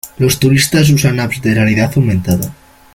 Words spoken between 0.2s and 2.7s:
Los turistas usan apps de realidad aumentada.